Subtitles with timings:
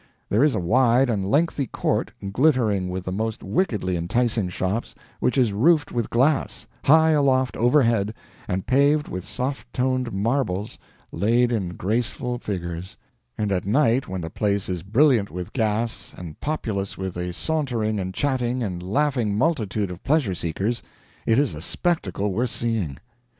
[0.29, 5.37] There is a wide and lengthy court, glittering with the most wickedly enticing shops, which
[5.37, 8.15] is roofed with glass, high aloft overhead,
[8.47, 10.79] and paved with soft toned marbles
[11.11, 12.97] laid in graceful figures;
[13.37, 17.99] and at night when the place is brilliant with gas and populous with a sauntering
[17.99, 20.81] and chatting and laughing multitude of pleasure seekers,
[21.27, 22.97] it is a spectacle worth seeing.